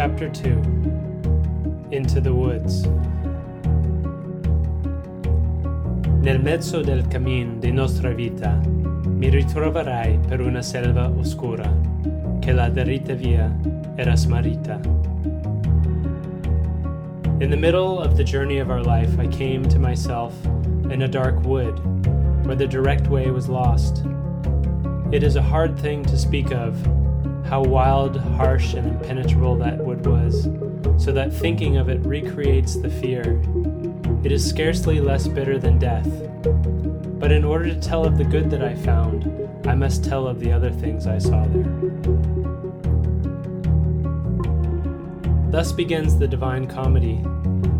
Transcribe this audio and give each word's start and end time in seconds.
Chapter 0.00 0.30
2 0.30 1.90
Into 1.90 2.22
the 2.22 2.32
Woods 2.32 2.86
Nel 6.22 6.40
mezzo 6.40 6.80
del 6.80 7.06
cammin 7.08 7.60
di 7.60 7.70
nostra 7.70 8.10
vita 8.14 8.58
mi 8.64 9.28
ritroverai 9.28 10.18
per 10.26 10.40
una 10.40 10.62
selva 10.62 11.10
oscura 11.10 11.70
che 12.40 12.52
la 12.52 12.70
via 12.70 13.54
era 13.96 14.16
smarrita. 14.16 14.80
In 17.40 17.50
the 17.50 17.58
middle 17.58 17.98
of 17.98 18.16
the 18.16 18.24
journey 18.24 18.58
of 18.58 18.70
our 18.70 18.82
life, 18.82 19.18
I 19.18 19.26
came 19.26 19.68
to 19.68 19.78
myself 19.78 20.32
in 20.90 21.02
a 21.02 21.08
dark 21.08 21.44
wood 21.44 21.78
where 22.46 22.56
the 22.56 22.66
direct 22.66 23.08
way 23.08 23.30
was 23.30 23.50
lost. 23.50 24.02
It 25.12 25.22
is 25.22 25.36
a 25.36 25.42
hard 25.42 25.78
thing 25.78 26.06
to 26.06 26.16
speak 26.16 26.52
of, 26.52 26.74
how 27.50 27.60
wild, 27.64 28.16
harsh, 28.16 28.74
and 28.74 28.86
impenetrable 28.86 29.56
that 29.56 29.76
was, 30.06 30.44
so 31.02 31.12
that 31.12 31.32
thinking 31.32 31.76
of 31.76 31.88
it 31.88 32.00
recreates 32.00 32.76
the 32.76 32.90
fear. 32.90 33.40
It 34.22 34.32
is 34.32 34.46
scarcely 34.46 35.00
less 35.00 35.26
bitter 35.26 35.58
than 35.58 35.78
death. 35.78 36.08
But 37.18 37.32
in 37.32 37.44
order 37.44 37.66
to 37.66 37.80
tell 37.80 38.04
of 38.04 38.18
the 38.18 38.24
good 38.24 38.50
that 38.50 38.62
I 38.62 38.74
found, 38.74 39.48
I 39.66 39.74
must 39.74 40.04
tell 40.04 40.26
of 40.26 40.40
the 40.40 40.52
other 40.52 40.70
things 40.70 41.06
I 41.06 41.18
saw 41.18 41.44
there. 41.46 41.64
Thus 45.50 45.72
begins 45.72 46.16
the 46.16 46.28
Divine 46.28 46.66
Comedy, 46.66 47.16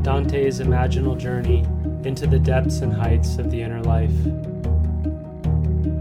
Dante's 0.02 0.60
imaginal 0.60 1.16
journey 1.16 1.66
into 2.04 2.26
the 2.26 2.38
depths 2.38 2.80
and 2.80 2.92
heights 2.92 3.38
of 3.38 3.50
the 3.50 3.62
inner 3.62 3.82
life. 3.82 4.10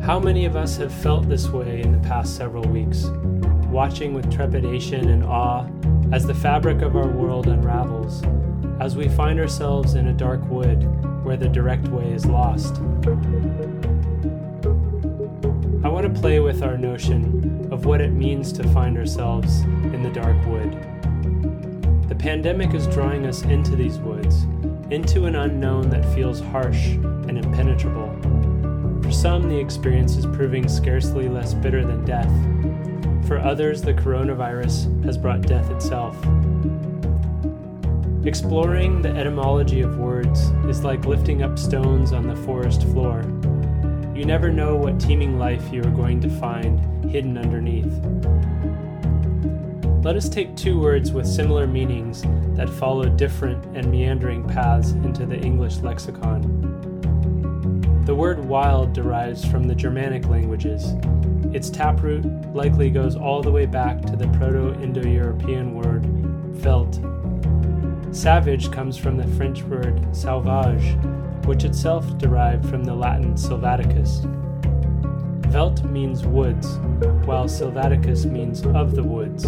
How 0.01 0.19
many 0.19 0.45
of 0.45 0.55
us 0.55 0.77
have 0.77 0.93
felt 0.93 1.29
this 1.29 1.49
way 1.49 1.81
in 1.81 1.91
the 1.91 2.07
past 2.07 2.35
several 2.35 2.63
weeks, 2.63 3.05
watching 3.69 4.13
with 4.13 4.33
trepidation 4.33 5.09
and 5.09 5.23
awe 5.23 5.67
as 6.11 6.25
the 6.25 6.33
fabric 6.33 6.81
of 6.81 6.95
our 6.95 7.07
world 7.07 7.47
unravels, 7.47 8.23
as 8.79 8.95
we 8.95 9.07
find 9.09 9.39
ourselves 9.39 9.93
in 9.93 10.07
a 10.07 10.13
dark 10.13 10.43
wood 10.49 10.83
where 11.23 11.37
the 11.37 11.47
direct 11.47 11.87
way 11.89 12.11
is 12.11 12.25
lost? 12.25 12.77
I 15.83 15.87
want 15.87 16.11
to 16.11 16.19
play 16.19 16.39
with 16.39 16.63
our 16.63 16.77
notion 16.77 17.67
of 17.71 17.85
what 17.85 18.01
it 18.01 18.11
means 18.11 18.51
to 18.53 18.67
find 18.69 18.97
ourselves 18.97 19.61
in 19.61 20.01
the 20.01 20.09
dark 20.09 20.35
wood. 20.47 20.71
The 22.09 22.15
pandemic 22.15 22.73
is 22.73 22.87
drawing 22.87 23.27
us 23.27 23.43
into 23.43 23.75
these 23.75 23.99
woods, 23.99 24.43
into 24.89 25.25
an 25.25 25.35
unknown 25.35 25.91
that 25.91 26.03
feels 26.15 26.39
harsh 26.39 26.87
and 26.87 27.37
impenetrable. 27.37 28.09
For 29.03 29.11
some, 29.11 29.47
the 29.47 29.59
experience 29.59 30.15
is 30.15 30.25
proving 30.25 30.67
scarcely 30.67 31.29
less 31.29 31.53
bitter 31.53 31.85
than 31.85 32.03
death. 32.03 32.31
For 33.29 33.37
others, 33.37 33.83
the 33.83 33.93
coronavirus 33.93 35.05
has 35.05 35.15
brought 35.15 35.43
death 35.43 35.69
itself. 35.69 36.15
Exploring 38.25 39.03
the 39.03 39.09
etymology 39.09 39.81
of 39.81 39.99
words 39.99 40.39
is 40.67 40.83
like 40.83 41.05
lifting 41.05 41.43
up 41.43 41.59
stones 41.59 42.11
on 42.11 42.25
the 42.25 42.35
forest 42.35 42.81
floor. 42.85 43.21
You 44.15 44.25
never 44.25 44.51
know 44.51 44.75
what 44.75 44.99
teeming 44.99 45.37
life 45.37 45.71
you 45.71 45.81
are 45.81 45.91
going 45.91 46.19
to 46.21 46.29
find 46.39 46.79
hidden 47.11 47.37
underneath. 47.37 47.93
Let 50.03 50.15
us 50.15 50.27
take 50.27 50.55
two 50.55 50.81
words 50.81 51.11
with 51.11 51.27
similar 51.27 51.67
meanings 51.67 52.23
that 52.55 52.67
follow 52.67 53.05
different 53.09 53.63
and 53.77 53.91
meandering 53.91 54.43
paths 54.47 54.93
into 54.93 55.27
the 55.27 55.37
English 55.37 55.77
lexicon. 55.81 56.68
The 58.09 58.15
word 58.15 58.43
wild 58.43 58.93
derives 58.93 59.45
from 59.45 59.65
the 59.65 59.75
Germanic 59.75 60.25
languages. 60.25 60.95
Its 61.53 61.69
taproot 61.69 62.25
likely 62.55 62.89
goes 62.89 63.15
all 63.15 63.43
the 63.43 63.51
way 63.51 63.67
back 63.67 64.01
to 64.01 64.15
the 64.15 64.27
Proto 64.29 64.73
Indo 64.81 65.07
European 65.07 65.75
word 65.75 66.03
veld. 66.55 66.95
Savage 68.11 68.71
comes 68.71 68.97
from 68.97 69.15
the 69.15 69.27
French 69.37 69.61
word 69.61 70.03
sauvage, 70.11 70.97
which 71.45 71.63
itself 71.63 72.17
derived 72.17 72.67
from 72.67 72.83
the 72.83 72.95
Latin 72.95 73.35
silvaticus. 73.35 74.25
Veld 75.45 75.87
means 75.91 76.25
woods, 76.25 76.79
while 77.27 77.45
silvaticus 77.45 78.25
means 78.25 78.65
of 78.65 78.95
the 78.95 79.03
woods. 79.03 79.43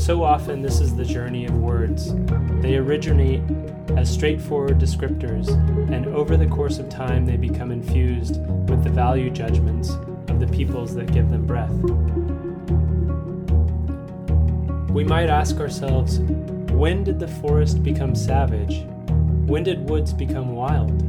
So 0.00 0.22
often, 0.22 0.62
this 0.62 0.78
is 0.78 0.94
the 0.94 1.04
journey 1.04 1.46
of 1.46 1.58
words. 1.58 2.14
They 2.64 2.76
originate 2.76 3.42
as 3.94 4.10
straightforward 4.10 4.78
descriptors, 4.78 5.50
and 5.92 6.06
over 6.06 6.34
the 6.38 6.46
course 6.46 6.78
of 6.78 6.88
time, 6.88 7.26
they 7.26 7.36
become 7.36 7.70
infused 7.70 8.40
with 8.70 8.82
the 8.82 8.88
value 8.88 9.28
judgments 9.28 9.90
of 10.30 10.40
the 10.40 10.46
peoples 10.46 10.94
that 10.94 11.12
give 11.12 11.28
them 11.28 11.44
breath. 11.44 11.70
We 14.90 15.04
might 15.04 15.28
ask 15.28 15.60
ourselves 15.60 16.20
when 16.72 17.04
did 17.04 17.20
the 17.20 17.28
forest 17.28 17.82
become 17.82 18.14
savage? 18.14 18.86
When 19.46 19.62
did 19.62 19.86
woods 19.90 20.14
become 20.14 20.54
wild? 20.54 21.02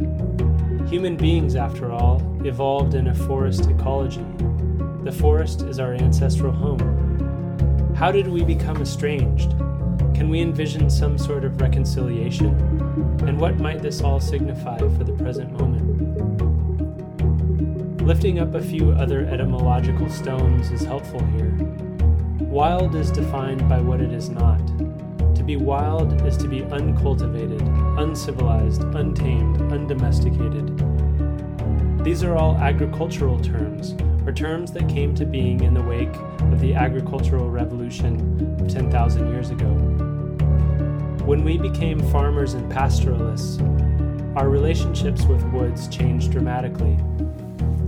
Human 0.90 1.16
beings, 1.16 1.56
after 1.56 1.90
all, 1.90 2.22
evolved 2.44 2.96
in 2.96 3.08
a 3.08 3.16
forest 3.16 3.70
ecology. 3.70 4.26
The 5.06 5.16
forest 5.18 5.62
is 5.62 5.80
our 5.80 5.94
ancestral 5.94 6.52
home. 6.52 7.94
How 7.96 8.12
did 8.12 8.28
we 8.28 8.44
become 8.44 8.82
estranged? 8.82 9.54
Can 10.16 10.30
we 10.30 10.40
envision 10.40 10.90
some 10.90 11.18
sort 11.18 11.44
of 11.44 11.60
reconciliation? 11.60 12.48
And 13.28 13.38
what 13.38 13.60
might 13.60 13.82
this 13.82 14.02
all 14.02 14.22
signify 14.22 14.78
for 14.78 15.04
the 15.04 15.12
present 15.12 15.52
moment? 15.52 15.84
Lifting 18.02 18.40
up 18.40 18.56
a 18.56 18.62
few 18.62 18.92
other 18.92 19.26
etymological 19.26 20.10
stones 20.10 20.72
is 20.72 20.84
helpful 20.84 21.20
here. 21.26 21.52
Wild 22.40 22.96
is 22.96 23.12
defined 23.12 23.68
by 23.68 23.82
what 23.82 24.00
it 24.00 24.14
is 24.14 24.30
not. 24.30 24.66
To 25.36 25.44
be 25.44 25.58
wild 25.58 26.26
is 26.26 26.38
to 26.38 26.48
be 26.48 26.64
uncultivated, 26.64 27.62
uncivilized, 28.00 28.84
untamed, 28.96 29.70
undomesticated. 29.70 30.82
These 32.06 32.24
are 32.24 32.38
all 32.38 32.56
agricultural 32.56 33.42
terms, 33.42 33.94
or 34.26 34.32
terms 34.32 34.72
that 34.72 34.88
came 34.88 35.14
to 35.16 35.26
being 35.26 35.62
in 35.62 35.74
the 35.74 35.82
wake 35.82 36.16
of 36.54 36.62
the 36.62 36.74
agricultural 36.74 37.50
revolution 37.50 38.58
of 38.62 38.70
10,000 38.70 39.28
years 39.30 39.50
ago. 39.50 40.05
When 41.26 41.44
we 41.44 41.58
became 41.58 42.00
farmers 42.12 42.54
and 42.54 42.72
pastoralists, 42.72 43.60
our 44.36 44.48
relationships 44.48 45.26
with 45.26 45.44
woods 45.46 45.88
changed 45.88 46.32
dramatically. 46.32 46.94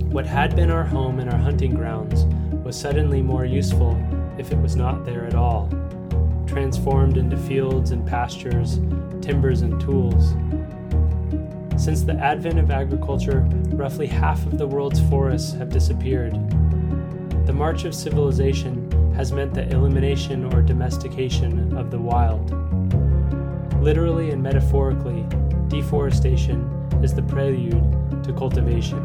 What 0.10 0.26
had 0.26 0.56
been 0.56 0.72
our 0.72 0.84
home 0.84 1.20
and 1.20 1.30
our 1.30 1.38
hunting 1.38 1.76
grounds 1.76 2.26
was 2.66 2.76
suddenly 2.76 3.22
more 3.22 3.46
useful 3.46 3.96
if 4.40 4.52
it 4.52 4.58
was 4.58 4.76
not 4.76 5.06
there 5.06 5.24
at 5.24 5.36
all, 5.36 5.70
transformed 6.48 7.16
into 7.16 7.38
fields 7.38 7.92
and 7.92 8.08
pastures, 8.08 8.80
timbers 9.22 9.62
and 9.62 9.80
tools. 9.80 10.34
Since 11.80 12.02
the 12.02 12.18
advent 12.20 12.58
of 12.58 12.72
agriculture, 12.72 13.42
roughly 13.68 14.08
half 14.08 14.44
of 14.48 14.58
the 14.58 14.66
world's 14.66 15.00
forests 15.12 15.54
have 15.54 15.70
disappeared. 15.70 16.34
The 17.46 17.54
march 17.54 17.84
of 17.84 17.94
civilization 17.94 19.14
has 19.14 19.32
meant 19.32 19.54
the 19.54 19.70
elimination 19.70 20.52
or 20.52 20.64
domestication 20.64 21.78
of 21.78 21.92
the 21.92 22.00
wild. 22.00 22.52
Literally 23.88 24.32
and 24.32 24.44
metaphorically, 24.44 25.26
deforestation 25.70 26.60
is 27.02 27.14
the 27.14 27.22
prelude 27.22 28.22
to 28.26 28.34
cultivation. 28.34 29.00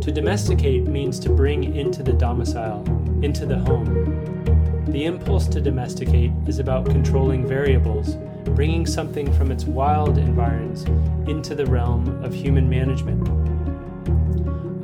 To 0.00 0.12
domesticate 0.12 0.86
means 0.86 1.18
to 1.18 1.28
bring 1.28 1.74
into 1.74 2.04
the 2.04 2.12
domicile, 2.12 2.84
into 3.24 3.46
the 3.46 3.58
home. 3.58 4.84
The 4.92 5.06
impulse 5.06 5.48
to 5.48 5.60
domesticate 5.60 6.30
is 6.46 6.60
about 6.60 6.86
controlling 6.86 7.48
variables 7.48 8.14
bringing 8.54 8.86
something 8.86 9.32
from 9.32 9.50
its 9.50 9.64
wild 9.64 10.18
environs 10.18 10.84
into 11.28 11.56
the 11.56 11.66
realm 11.66 12.22
of 12.22 12.32
human 12.32 12.70
management. 12.70 13.26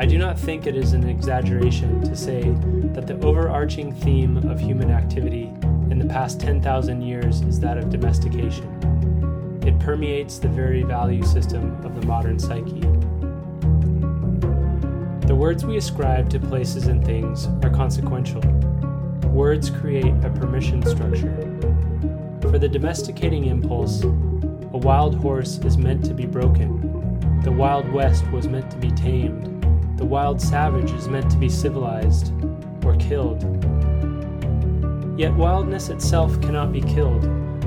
I 0.01 0.05
do 0.05 0.19
not 0.19 0.37
think 0.37 0.67
it 0.67 0.75
is 0.75 0.95
an 0.95 1.09
exaggeration 1.09 2.03
to 2.03 2.17
say 2.17 2.43
that 2.93 3.07
the 3.07 3.25
overarching 3.25 3.95
theme 3.95 4.37
of 4.51 4.59
human 4.59 4.91
activity 4.91 5.55
in 5.91 5.99
the 5.99 6.05
past 6.05 6.41
10,000 6.41 7.03
years 7.03 7.41
is 7.43 7.59
that 7.61 7.79
of 7.79 7.91
domestication. 7.91 9.61
It 9.67 9.79
permeates 9.81 10.39
the 10.39 10.49
very 10.49 10.83
value 10.83 11.23
system 11.23 11.85
of 11.85 11.99
the 11.99 12.07
modern 12.07 12.39
psyche. 12.39 12.81
The 15.27 15.35
words 15.35 15.65
we 15.65 15.77
ascribe 15.77 16.31
to 16.31 16.39
places 16.39 16.87
and 16.87 17.05
things 17.05 17.49
are 17.63 17.71
consequential. 17.71 18.41
Words 19.31 19.71
create 19.71 20.15
a 20.25 20.31
permission 20.31 20.83
structure. 20.85 21.35
For 22.41 22.59
the 22.59 22.69
domesticating 22.69 23.47
impulse, 23.47 24.03
a 24.05 24.79
wild 24.79 25.15
horse 25.17 25.59
is 25.59 25.77
meant 25.77 26.05
to 26.07 26.15
be 26.15 26.27
broken. 26.27 27.41
The 27.43 27.53
Wild 27.53 27.91
West 27.93 28.27
was 28.31 28.49
meant 28.49 28.71
to 28.71 28.77
be 28.77 28.91
tamed. 28.91 29.99
The 29.99 30.05
wild 30.05 30.41
savage 30.41 30.91
is 30.93 31.09
meant 31.09 31.31
to 31.31 31.37
be 31.37 31.49
civilized 31.49 32.33
or 32.85 32.97
killed. 32.97 33.68
Yet 35.19 35.35
wildness 35.35 35.89
itself 35.89 36.41
cannot 36.41 36.73
be 36.73 36.81
killed. 36.81 37.27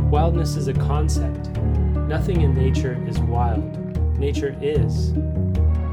Wildness 0.09 0.55
is 0.55 0.69
a 0.69 0.73
concept. 0.73 1.49
Nothing 2.07 2.43
in 2.43 2.55
nature 2.55 2.97
is 3.09 3.19
wild. 3.19 3.77
Nature 4.17 4.55
is. 4.61 5.09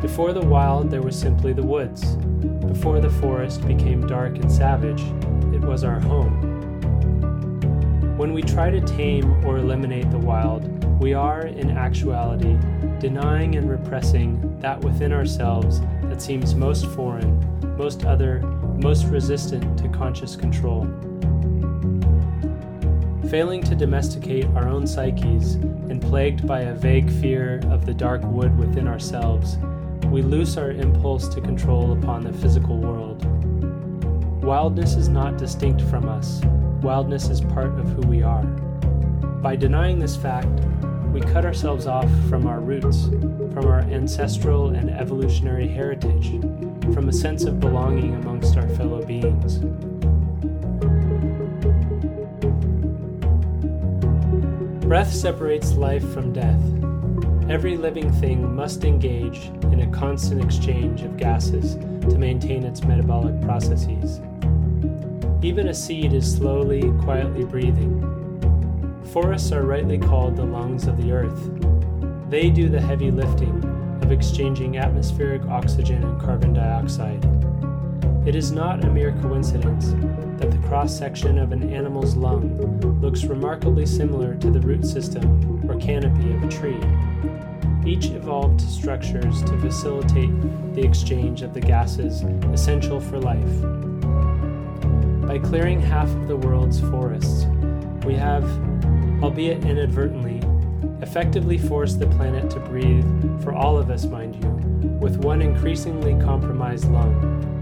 Before 0.01 0.33
the 0.33 0.47
wild, 0.47 0.89
there 0.89 1.03
was 1.03 1.19
simply 1.19 1.53
the 1.53 1.65
woods. 1.65 2.15
Before 2.65 3.01
the 3.01 3.11
forest 3.11 3.67
became 3.67 4.07
dark 4.07 4.37
and 4.37 4.53
savage, 4.53 5.03
it 5.53 5.61
was 5.61 5.83
our 5.83 5.99
home. 5.99 6.45
When 8.17 8.33
we 8.33 8.43
try 8.43 8.71
to 8.71 8.81
tame 8.81 9.45
or 9.45 9.59
eliminate 9.59 10.13
the 10.13 10.19
wild, 10.19 10.85
we 11.01 11.13
are, 11.13 11.49
in 11.49 11.77
actuality, 11.77 12.57
denying 13.01 13.57
and 13.57 13.69
repressing 13.69 14.61
that 14.61 14.81
within 14.85 15.13
ourselves 15.13 15.81
that 16.05 16.23
seems 16.23 16.55
most 16.55 16.87
foreign, 16.87 17.77
most 17.77 18.05
other, 18.05 18.43
most 18.81 19.07
resistant 19.07 19.77
to 19.81 19.89
conscious 19.89 20.37
control. 20.37 20.89
Failing 23.31 23.63
to 23.65 23.75
domesticate 23.75 24.47
our 24.57 24.67
own 24.69 24.87
psyches 24.87 25.57
and 25.57 26.01
plagued 26.01 26.47
by 26.47 26.61
a 26.61 26.75
vague 26.75 27.13
fear 27.21 27.61
of 27.71 27.85
the 27.85 27.93
dark 27.93 28.23
wood 28.25 28.57
within 28.59 28.89
ourselves, 28.89 29.59
we 30.07 30.23
loose 30.23 30.57
our 30.57 30.71
impulse 30.71 31.29
to 31.29 31.43
control 31.43 31.93
upon 31.93 32.25
the 32.25 32.33
physical 32.33 32.79
world. 32.79 33.23
Wildness 34.43 34.95
is 34.95 35.11
not 35.11 35.37
distinct 35.37 35.83
from 35.83 36.09
us, 36.09 36.41
wildness 36.81 37.29
is 37.29 37.43
part 37.43 37.79
of 37.79 37.87
who 37.91 38.01
we 38.09 38.23
are. 38.23 38.45
By 39.43 39.57
denying 39.57 39.99
this 39.99 40.17
fact, 40.17 40.49
we 41.13 41.21
cut 41.21 41.45
ourselves 41.45 41.87
off 41.87 42.09
from 42.31 42.47
our 42.47 42.61
roots, 42.61 43.09
from 43.53 43.67
our 43.67 43.81
ancestral 43.81 44.71
and 44.71 44.89
evolutionary 44.89 45.69
heritage, 45.69 46.31
from 46.95 47.11
a 47.11 47.13
sense 47.13 47.45
of 47.45 47.61
belonging 47.61 48.15
amongst 48.15 48.57
our 48.57 48.69
fellow 48.71 49.05
beings. 49.05 49.61
Breath 54.89 55.13
separates 55.13 55.75
life 55.75 56.15
from 56.15 56.33
death. 56.33 56.63
Every 57.51 57.77
living 57.77 58.11
thing 58.11 58.55
must 58.55 58.85
engage 58.85 59.49
in 59.65 59.81
a 59.81 59.91
constant 59.93 60.43
exchange 60.43 61.03
of 61.03 61.19
gases 61.19 61.75
to 61.75 62.17
maintain 62.17 62.65
its 62.65 62.83
metabolic 62.83 63.39
processes. 63.43 64.23
Even 65.43 65.69
a 65.69 65.75
seed 65.75 66.15
is 66.15 66.35
slowly, 66.35 66.91
quietly 67.03 67.45
breathing. 67.45 68.01
Forests 69.13 69.53
are 69.53 69.67
rightly 69.67 69.99
called 69.99 70.37
the 70.37 70.45
lungs 70.45 70.87
of 70.87 70.97
the 70.97 71.13
earth. 71.13 71.51
They 72.31 72.49
do 72.49 72.71
the 72.71 72.81
heavy 72.81 73.11
lifting 73.11 73.63
of 74.03 74.11
exchanging 74.11 74.79
atmospheric 74.79 75.43
oxygen 75.51 76.03
and 76.03 76.19
carbon 76.19 76.55
dioxide. 76.55 77.38
It 78.29 78.37
is 78.37 78.53
not 78.53 78.85
a 78.85 78.91
mere 78.91 79.13
coincidence 79.23 79.93
that 80.39 80.51
the 80.51 80.69
cross 80.69 80.95
section 80.95 81.39
of 81.39 81.51
an 81.51 81.73
animal's 81.73 82.15
lung 82.15 82.59
looks 83.01 83.25
remarkably 83.25 83.87
similar 83.87 84.35
to 84.35 84.51
the 84.51 84.61
root 84.61 84.85
system 84.85 85.67
or 85.67 85.81
canopy 85.81 86.35
of 86.35 86.43
a 86.43 86.49
tree. 86.49 86.79
Each 87.91 88.11
evolved 88.11 88.61
structures 88.61 89.43
to 89.45 89.59
facilitate 89.61 90.29
the 90.75 90.83
exchange 90.83 91.41
of 91.41 91.55
the 91.55 91.61
gases 91.63 92.21
essential 92.53 93.01
for 93.01 93.19
life. 93.19 93.63
By 95.27 95.39
clearing 95.39 95.81
half 95.81 96.11
of 96.11 96.29
the 96.29 96.37
world's 96.37 96.81
forests, 96.81 97.47
we 98.05 98.13
have, 98.13 98.45
albeit 99.23 99.65
inadvertently, 99.65 100.43
effectively 101.01 101.57
forced 101.57 101.99
the 101.99 102.07
planet 102.09 102.51
to 102.51 102.61
breathe, 102.61 103.07
for 103.43 103.55
all 103.55 103.79
of 103.79 103.89
us, 103.89 104.05
mind 104.05 104.35
you, 104.45 104.51
with 105.01 105.17
one 105.17 105.41
increasingly 105.41 106.13
compromised 106.23 106.91
lung. 106.93 107.55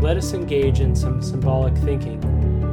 Let 0.00 0.16
us 0.16 0.32
engage 0.32 0.78
in 0.78 0.94
some 0.94 1.20
symbolic 1.20 1.74
thinking 1.78 2.22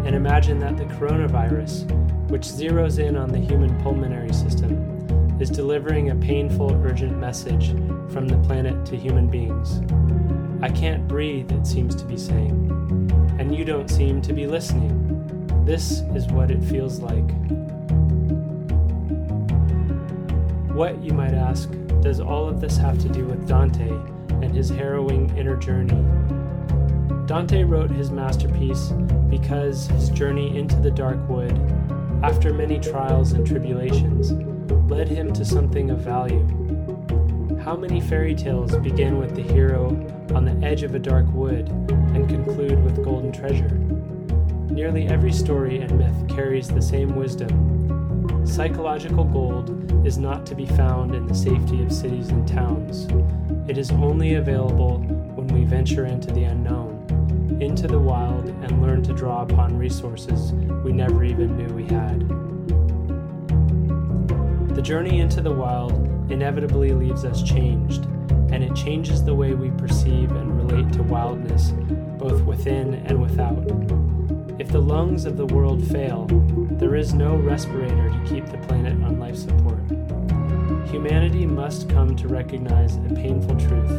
and 0.06 0.16
imagine 0.16 0.60
that 0.60 0.78
the 0.78 0.86
coronavirus, 0.86 1.90
which 2.30 2.44
zeroes 2.44 3.00
in 3.00 3.18
on 3.18 3.30
the 3.32 3.40
human 3.40 3.76
pulmonary 3.82 4.32
system, 4.32 5.38
is 5.42 5.50
delivering 5.50 6.12
a 6.12 6.16
painful, 6.16 6.72
urgent 6.86 7.18
message 7.18 7.70
from 8.14 8.28
the 8.28 8.38
planet 8.46 8.86
to 8.86 8.96
human 8.96 9.28
beings. 9.28 9.82
I 10.64 10.70
can't 10.70 11.08
breathe, 11.08 11.52
it 11.52 11.66
seems 11.66 11.96
to 11.96 12.06
be 12.06 12.16
saying, 12.16 12.70
and 13.40 13.56
you 13.56 13.66
don't 13.66 13.90
seem 13.90 14.22
to 14.22 14.32
be 14.32 14.46
listening. 14.46 15.66
This 15.66 16.02
is 16.14 16.28
what 16.28 16.52
it 16.52 16.64
feels 16.64 17.00
like. 17.00 17.28
What, 20.76 21.02
you 21.04 21.14
might 21.14 21.34
ask, 21.34 21.72
does 22.02 22.20
all 22.20 22.48
of 22.48 22.62
this 22.62 22.78
have 22.78 23.00
to 23.00 23.10
do 23.10 23.26
with 23.26 23.48
Dante 23.48 23.90
and 24.44 24.54
his 24.56 24.70
harrowing 24.70 25.36
inner 25.36 25.56
journey? 25.56 26.45
Dante 27.26 27.64
wrote 27.64 27.90
his 27.90 28.12
masterpiece 28.12 28.90
because 29.32 29.88
his 29.88 30.10
journey 30.10 30.56
into 30.60 30.76
the 30.76 30.92
dark 30.92 31.18
wood, 31.28 31.60
after 32.22 32.54
many 32.54 32.80
trials 32.80 33.32
and 33.32 33.46
tribulations, 33.46 34.32
led 34.92 35.08
him 35.08 35.34
to 35.34 35.44
something 35.44 35.90
of 35.90 35.98
value. 35.98 36.46
How 37.64 37.76
many 37.76 38.00
fairy 38.00 38.36
tales 38.36 38.76
begin 38.78 39.18
with 39.18 39.36
the 39.36 39.42
hero 39.42 39.88
on 40.36 40.46
the 40.46 40.64
edge 40.64 40.84
of 40.84 40.94
a 40.94 41.00
dark 41.00 41.26
wood 41.34 41.68
and 42.14 42.30
conclude 42.30 42.84
with 42.84 43.04
golden 43.04 43.32
treasure? 43.32 43.70
Nearly 44.70 45.08
every 45.08 45.34
story 45.34 45.80
and 45.80 45.98
myth 45.98 46.30
carries 46.30 46.68
the 46.68 46.82
same 46.82 47.16
wisdom. 47.16 48.46
Psychological 48.46 49.24
gold 49.24 50.06
is 50.06 50.20
not 50.20 50.46
to 50.46 50.54
be 50.54 50.68
found 50.68 51.16
in 51.16 51.26
the 51.26 51.34
safety 51.34 51.82
of 51.82 51.92
cities 51.92 52.30
and 52.30 52.48
towns. 52.48 53.08
It 53.68 53.80
is 53.80 53.90
only 53.90 54.36
available 54.36 55.00
when 55.00 55.48
we 55.48 55.64
venture 55.64 56.06
into 56.06 56.32
the 56.32 56.44
unknown 56.44 56.95
into 57.62 57.88
the 57.88 58.00
wild 58.00 58.48
and 58.48 58.82
learn 58.82 59.02
to 59.04 59.14
draw 59.14 59.42
upon 59.42 59.78
resources 59.78 60.52
we 60.84 60.92
never 60.92 61.24
even 61.24 61.56
knew 61.58 61.74
we 61.74 61.84
had. 61.86 62.28
The 64.76 64.82
journey 64.82 65.20
into 65.20 65.42
the 65.42 65.54
wild 65.54 65.94
inevitably 66.30 66.92
leaves 66.92 67.24
us 67.24 67.42
changed, 67.42 68.06
and 68.52 68.64
it 68.64 68.76
changes 68.76 69.24
the 69.24 69.34
way 69.34 69.54
we 69.54 69.70
perceive 69.72 70.32
and 70.32 70.58
relate 70.58 70.92
to 70.94 71.04
wildness, 71.04 71.72
both 72.18 72.42
within 72.42 72.96
and 73.06 73.22
without. 73.22 73.64
If 74.60 74.70
the 74.70 74.82
lungs 74.82 75.26
of 75.26 75.38
the 75.38 75.46
world 75.46 75.86
fail, 75.88 76.28
there 76.72 76.96
is 76.96 77.14
no 77.14 77.36
respirator 77.36 78.10
to 78.10 78.26
keep 78.28 78.46
the 78.48 78.58
planet 78.68 79.02
on 79.04 79.20
life 79.20 79.38
support. 79.38 79.80
Humanity 80.90 81.46
must 81.46 81.90
come 81.90 82.16
to 82.16 82.28
recognize 82.28 82.96
a 82.96 83.14
painful 83.16 83.56
truth. 83.58 83.92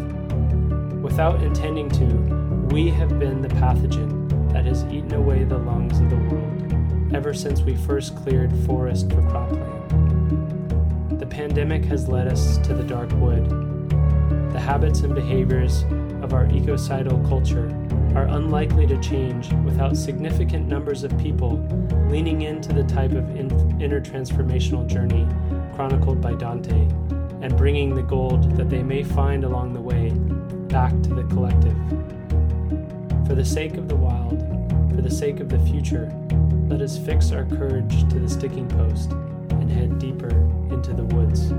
Without 1.03 1.43
intending 1.43 1.89
to, 1.91 2.46
we 2.71 2.89
have 2.89 3.19
been 3.19 3.41
the 3.41 3.49
pathogen 3.49 4.53
that 4.53 4.65
has 4.65 4.85
eaten 4.87 5.15
away 5.15 5.45
the 5.45 5.59
lungs 5.59 5.99
of 6.01 6.11
the 6.11 6.17
world 6.17 7.15
ever 7.15 7.33
since 7.33 7.61
we 7.61 7.77
first 7.77 8.17
cleared 8.17 8.53
forest 8.67 9.09
for 9.11 9.23
cropland. 9.23 11.19
The 11.19 11.27
pandemic 11.27 11.85
has 11.85 12.09
led 12.09 12.27
us 12.27 12.59
to 12.59 12.75
the 12.75 12.83
dark 12.83 13.11
wood. 13.13 13.49
The 14.53 14.61
habits 14.61 15.01
and 15.01 15.15
behaviors 15.15 15.85
of 16.23 16.33
our 16.33 16.47
ecocidal 16.47 17.19
culture 17.29 17.69
are 18.17 18.27
unlikely 18.29 18.87
to 18.89 19.01
change 19.01 19.53
without 19.65 19.97
significant 19.97 20.67
numbers 20.67 21.05
of 21.05 21.17
people 21.19 21.59
leaning 22.09 22.43
into 22.43 22.73
the 22.73 22.85
type 22.85 23.13
of 23.13 23.37
in- 23.37 23.81
inner 23.81 24.01
transformational 24.01 24.87
journey 24.87 25.27
chronicled 25.75 26.21
by 26.21 26.35
Dante 26.35 26.89
and 27.43 27.57
bringing 27.57 27.95
the 27.95 28.03
gold 28.03 28.57
that 28.57 28.71
they 28.71 28.83
may 28.83 29.03
find 29.03 29.45
along 29.45 29.73
the 29.73 29.81
way 29.81 30.11
back 30.69 30.91
to 31.03 31.15
the 31.15 31.25
collective. 31.25 31.77
For 33.27 33.35
the 33.35 33.45
sake 33.45 33.77
of 33.77 33.89
the 33.89 33.97
wild, 33.97 34.39
for 34.95 35.03
the 35.03 35.11
sake 35.11 35.41
of 35.41 35.49
the 35.49 35.59
future, 35.59 36.13
let 36.69 36.81
us 36.81 36.97
fix 36.97 37.33
our 37.33 37.45
courage 37.45 38.09
to 38.11 38.21
the 38.21 38.29
sticking 38.29 38.69
post 38.69 39.11
and 39.51 39.69
head 39.69 39.99
deeper 39.99 40.31
into 40.71 40.93
the 40.93 41.05
woods. 41.05 41.51